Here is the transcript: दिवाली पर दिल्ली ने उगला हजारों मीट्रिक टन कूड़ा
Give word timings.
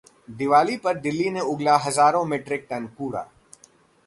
दिवाली 0.29 0.77
पर 0.77 0.97
दिल्ली 0.99 1.29
ने 1.29 1.41
उगला 1.51 1.75
हजारों 1.77 2.23
मीट्रिक 2.25 2.67
टन 2.69 2.87
कूड़ा 2.97 3.27